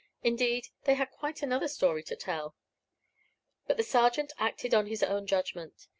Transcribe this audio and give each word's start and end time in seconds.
Indeed, 0.23 0.69
they 0.85 0.95
had 0.95 1.11
quite 1.11 1.43
another 1.43 1.67
story 1.67 2.01
to 2.05 2.15
tell. 2.15 2.55
But 3.67 3.77
the 3.77 3.83
sergeant 3.83 4.33
acted 4.39 4.73
on 4.73 4.87
his 4.87 5.03
own 5.03 5.27
judgment. 5.27 5.87